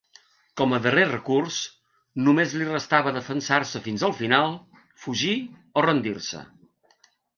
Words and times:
Com 0.59 0.71
a 0.75 0.77
darrer 0.85 1.03
recurs, 1.09 1.57
només 2.27 2.55
li 2.61 2.67
restava 2.69 3.13
defensar-se 3.19 3.83
fins 3.89 4.07
al 4.09 4.15
final, 4.23 4.57
fugir 5.05 5.35
o 5.75 5.85
rendir-se. 5.89 6.43